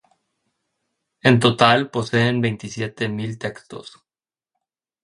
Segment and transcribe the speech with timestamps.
[1.29, 3.87] En total, poseen veintisiete mil textos.